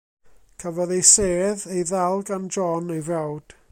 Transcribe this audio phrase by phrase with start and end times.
[0.59, 3.47] Cafodd ei sedd ei ddal gan John, ei frawd.